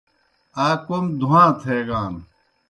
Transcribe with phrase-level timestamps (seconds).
[0.65, 2.13] آ کوْم دُھواں تھیگان۔